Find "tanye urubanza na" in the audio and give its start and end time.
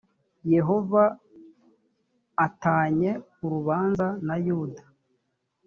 2.61-4.35